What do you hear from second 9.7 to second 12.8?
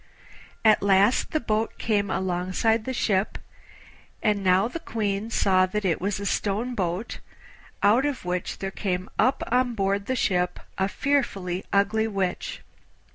board the ship a fearfully ugly Witch.